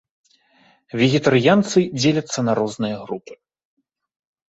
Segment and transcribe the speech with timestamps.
[1.01, 3.33] Вегетарыянцы дзеляцца на розныя групы.